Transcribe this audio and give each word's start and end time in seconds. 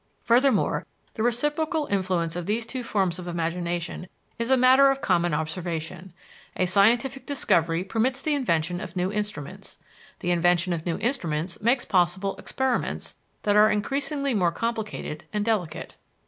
Furthermore, 0.19 0.87
the 1.13 1.21
reciprocal 1.21 1.85
influence 1.91 2.35
of 2.35 2.47
these 2.47 2.65
two 2.65 2.81
forms 2.81 3.19
of 3.19 3.27
imagination 3.27 4.07
is 4.39 4.49
a 4.49 4.57
matter 4.57 4.89
of 4.89 4.99
common 4.99 5.31
observation: 5.31 6.11
a 6.55 6.65
scientific 6.65 7.27
discovery 7.27 7.83
permits 7.83 8.19
the 8.23 8.33
invention 8.33 8.81
of 8.81 8.95
new 8.95 9.11
instruments; 9.11 9.77
the 10.21 10.31
invention 10.31 10.73
of 10.73 10.87
new 10.87 10.97
instruments 10.97 11.61
makes 11.61 11.85
possible 11.85 12.35
experiments 12.37 13.13
that 13.43 13.55
are 13.55 13.69
increasingly 13.71 14.33
more 14.33 14.51
complicated 14.51 15.25
and 15.31 15.45
delicate. 15.45 15.97